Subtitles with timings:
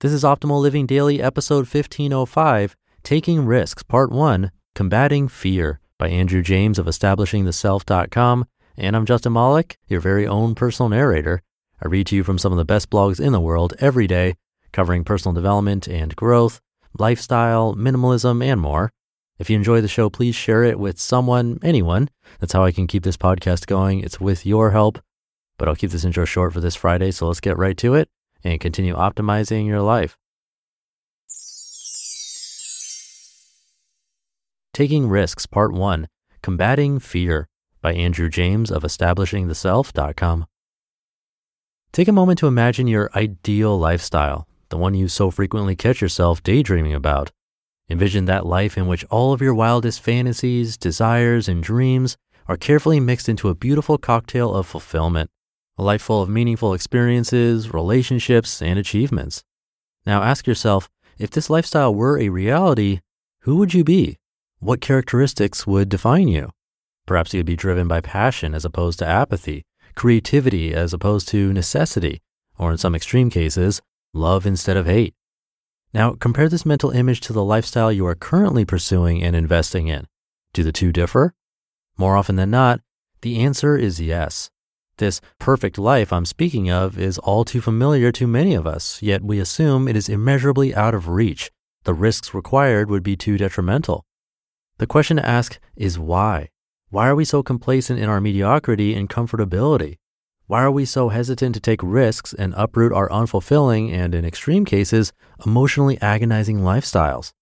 [0.00, 6.42] This is Optimal Living Daily, episode 1505 Taking Risks, Part 1 Combating Fear by Andrew
[6.42, 8.44] James of EstablishingTheSelf.com.
[8.76, 11.40] And I'm Justin Malik, your very own personal narrator.
[11.82, 14.34] I read to you from some of the best blogs in the world every day,
[14.70, 16.60] covering personal development and growth,
[16.98, 18.92] lifestyle, minimalism, and more.
[19.38, 22.10] If you enjoy the show, please share it with someone, anyone.
[22.38, 24.00] That's how I can keep this podcast going.
[24.00, 24.98] It's with your help.
[25.56, 28.10] But I'll keep this intro short for this Friday, so let's get right to it
[28.46, 30.16] and continue optimizing your life.
[34.72, 36.06] Taking Risks, Part 1
[36.42, 37.48] Combating Fear
[37.80, 40.46] by Andrew James of EstablishingTheSelf.com.
[41.92, 46.42] Take a moment to imagine your ideal lifestyle, the one you so frequently catch yourself
[46.42, 47.32] daydreaming about.
[47.88, 52.16] Envision that life in which all of your wildest fantasies, desires, and dreams
[52.46, 55.30] are carefully mixed into a beautiful cocktail of fulfillment
[55.78, 59.44] a life full of meaningful experiences, relationships, and achievements.
[60.04, 60.88] Now ask yourself
[61.18, 63.00] if this lifestyle were a reality,
[63.40, 64.18] who would you be?
[64.58, 66.50] What characteristics would define you?
[67.06, 69.64] Perhaps you'd be driven by passion as opposed to apathy,
[69.94, 72.20] creativity as opposed to necessity,
[72.58, 73.80] or in some extreme cases,
[74.12, 75.14] love instead of hate.
[75.92, 80.06] Now, compare this mental image to the lifestyle you are currently pursuing and investing in.
[80.52, 81.34] Do the two differ?
[81.96, 82.80] More often than not,
[83.22, 84.50] the answer is yes.
[84.98, 89.22] This perfect life I'm speaking of is all too familiar to many of us, yet
[89.22, 91.50] we assume it is immeasurably out of reach.
[91.84, 94.06] The risks required would be too detrimental.
[94.78, 96.48] The question to ask is why?
[96.88, 99.98] Why are we so complacent in our mediocrity and comfortability?
[100.46, 104.64] Why are we so hesitant to take risks and uproot our unfulfilling and, in extreme
[104.64, 105.12] cases,
[105.44, 107.32] emotionally agonizing lifestyles?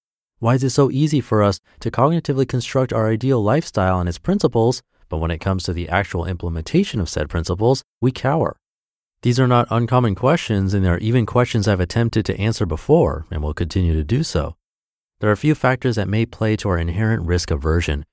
[0.41, 4.19] Why is it so easy for us to cognitively construct our ideal lifestyle and its
[4.19, 8.57] principles but when it comes to the actual implementation of said principles, we cower.
[9.23, 13.27] These are not uncommon questions, and they are even questions I've attempted to answer before
[13.31, 14.57] and will continue to do so.
[15.21, 18.05] There are a few factors that may play to our inherent risk aversion.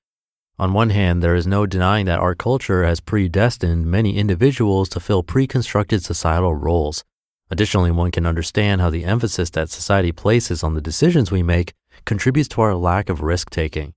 [0.58, 5.00] On one hand, there is no denying that our culture has predestined many individuals to
[5.00, 7.04] fill pre-constructed societal roles.
[7.50, 11.74] Additionally, one can understand how the emphasis that society places on the decisions we make
[12.06, 13.92] contributes to our lack of risk taking.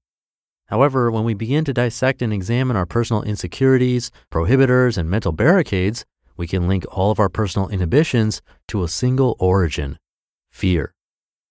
[0.68, 6.06] However, when we begin to dissect and examine our personal insecurities, prohibitors, and mental barricades,
[6.38, 9.98] we can link all of our personal inhibitions to a single origin
[10.50, 10.94] fear.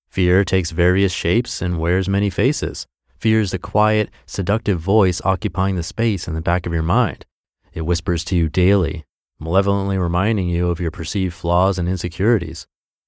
[0.08, 2.86] Fear takes various shapes and wears many faces.
[3.16, 7.24] Fear is the quiet, seductive voice occupying the space in the back of your mind.
[7.72, 9.04] It whispers to you daily,
[9.38, 12.66] malevolently reminding you of your perceived flaws and insecurities.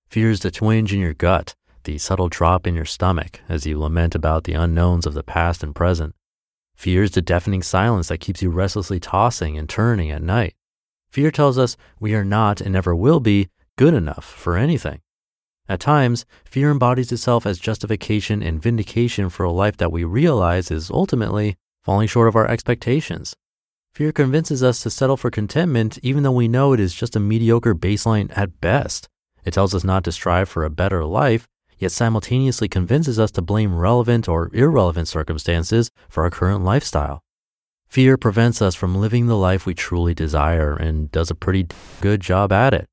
[0.08, 1.54] Fear is the twinge in your gut,
[1.86, 5.62] the subtle drop in your stomach as you lament about the unknowns of the past
[5.62, 6.14] and present.
[6.74, 10.54] Fear is the deafening silence that keeps you restlessly tossing and turning at night.
[11.08, 13.48] Fear tells us we are not and never will be
[13.78, 15.00] good enough for anything.
[15.68, 20.70] At times, fear embodies itself as justification and vindication for a life that we realize
[20.70, 23.34] is ultimately falling short of our expectations.
[23.94, 27.20] Fear convinces us to settle for contentment even though we know it is just a
[27.20, 29.08] mediocre baseline at best.
[29.44, 31.46] It tells us not to strive for a better life
[31.78, 37.22] yet simultaneously convinces us to blame relevant or irrelevant circumstances for our current lifestyle.
[37.88, 41.66] Fear prevents us from living the life we truly desire and does a pretty
[42.00, 42.86] good job at it.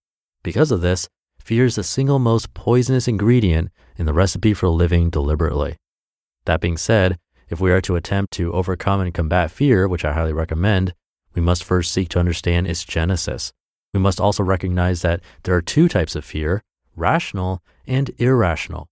[0.44, 1.07] Because of this,
[1.39, 5.77] fear is the single most poisonous ingredient in the recipe for living deliberately.
[6.45, 7.17] That being said,
[7.50, 10.94] if we are to attempt to overcome and combat fear, which I highly recommend,
[11.33, 13.51] we must first seek to understand its genesis.
[13.94, 16.61] We must also recognize that there are two types of fear
[16.95, 18.88] rational and irrational.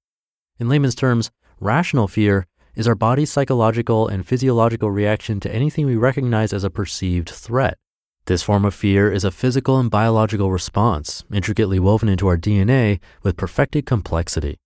[0.59, 5.95] In layman's terms, rational fear is our body's psychological and physiological reaction to anything we
[5.95, 7.77] recognize as a perceived threat.
[8.25, 12.99] This form of fear is a physical and biological response, intricately woven into our DNA
[13.23, 14.57] with perfected complexity.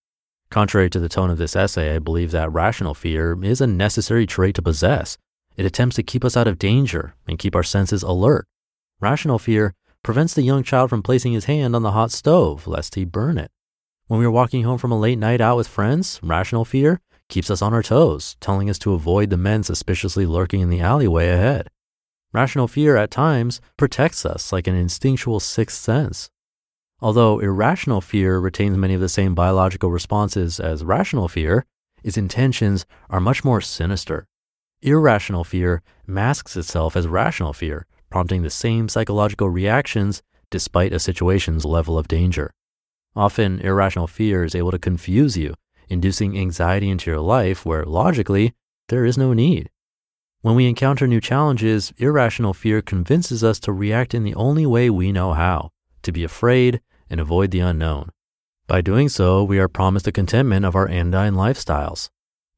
[0.49, 4.25] Contrary to the tone of this essay, I believe that rational fear is a necessary
[4.25, 5.17] trait to possess.
[5.57, 8.45] It attempts to keep us out of danger and keep our senses alert.
[8.99, 9.73] Rational fear
[10.03, 13.37] prevents the young child from placing his hand on the hot stove lest he burn
[13.37, 13.51] it.
[14.07, 17.49] When we are walking home from a late night out with friends, rational fear keeps
[17.49, 21.29] us on our toes, telling us to avoid the men suspiciously lurking in the alleyway
[21.29, 21.69] ahead.
[22.31, 26.29] Rational fear at times protects us like an instinctual sixth sense.
[26.99, 31.65] Although irrational fear retains many of the same biological responses as rational fear,
[32.03, 34.27] its intentions are much more sinister.
[34.83, 40.21] Irrational fear masks itself as rational fear, prompting the same psychological reactions
[40.51, 42.51] despite a situation's level of danger.
[43.15, 45.53] Often, irrational fear is able to confuse you,
[45.89, 48.53] inducing anxiety into your life where logically
[48.89, 49.69] there is no need.
[50.41, 54.89] When we encounter new challenges, irrational fear convinces us to react in the only way
[54.89, 55.71] we know how
[56.03, 58.09] to be afraid and avoid the unknown.
[58.67, 62.09] By doing so, we are promised the contentment of our anodyne lifestyles.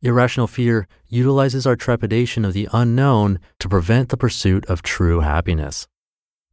[0.01, 5.87] Irrational fear utilizes our trepidation of the unknown to prevent the pursuit of true happiness.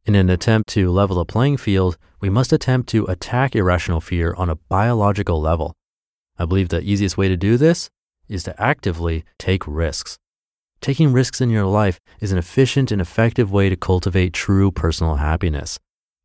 [0.05, 4.35] In an attempt to level the playing field, we must attempt to attack irrational fear
[4.35, 5.73] on a biological level.
[6.37, 7.89] I believe the easiest way to do this
[8.29, 10.19] is to actively take risks.
[10.79, 15.15] Taking risks in your life is an efficient and effective way to cultivate true personal
[15.15, 15.79] happiness.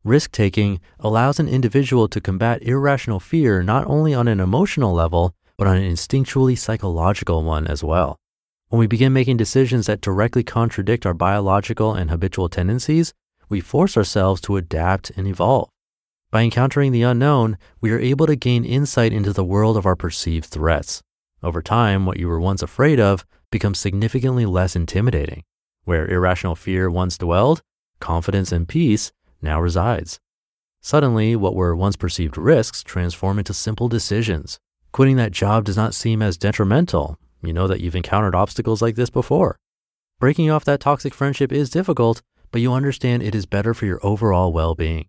[0.05, 5.35] Risk taking allows an individual to combat irrational fear not only on an emotional level,
[5.57, 8.19] but on an instinctually psychological one as well.
[8.69, 13.15] When we begin making decisions that directly contradict our biological and habitual tendencies,
[13.51, 15.69] we force ourselves to adapt and evolve.
[16.31, 19.97] By encountering the unknown, we are able to gain insight into the world of our
[19.97, 21.03] perceived threats.
[21.43, 25.43] Over time, what you were once afraid of becomes significantly less intimidating.
[25.85, 27.63] Where irrational fear once dwelled,
[27.99, 29.11] confidence and peace
[29.43, 30.21] now resides.
[30.83, 34.59] Suddenly, what were once perceived risks transform into simple decisions.
[34.93, 37.19] Quitting that job does not seem as detrimental.
[37.43, 39.57] You know that you've encountered obstacles like this before.
[40.21, 44.01] Breaking off that toxic friendship is difficult, but you understand it is better for your
[44.03, 45.07] overall well being.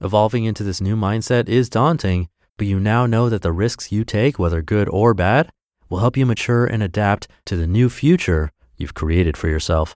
[0.00, 4.04] Evolving into this new mindset is daunting, but you now know that the risks you
[4.04, 5.50] take, whether good or bad,
[5.88, 9.94] will help you mature and adapt to the new future you've created for yourself.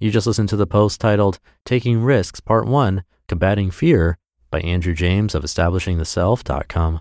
[0.00, 4.18] You just listened to the post titled Taking Risks Part 1 Combating Fear
[4.50, 7.00] by Andrew James of establishingtheself.com.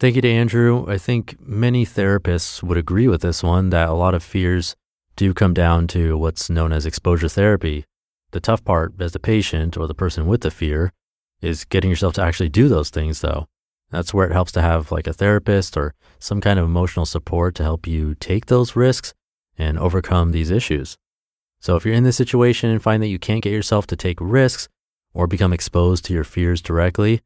[0.00, 0.86] Thank you to Andrew.
[0.88, 4.76] I think many therapists would agree with this one that a lot of fears
[5.16, 7.84] do come down to what's known as exposure therapy.
[8.30, 10.92] The tough part as the patient or the person with the fear
[11.40, 13.48] is getting yourself to actually do those things, though.
[13.90, 17.56] That's where it helps to have like a therapist or some kind of emotional support
[17.56, 19.14] to help you take those risks
[19.58, 20.96] and overcome these issues.
[21.58, 24.18] So if you're in this situation and find that you can't get yourself to take
[24.20, 24.68] risks
[25.12, 27.20] or become exposed to your fears directly,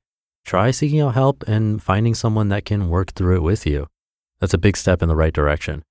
[0.45, 3.89] try seeking out help and finding someone that can work through it with you.
[4.41, 5.85] That's a big step in the right direction.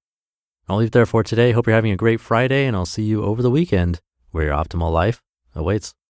[0.68, 1.52] I'll leave there for today.
[1.52, 4.00] Hope you're having a great Friday, and I'll see you over the weekend
[4.32, 5.22] where your optimal life
[5.56, 5.94] awaits.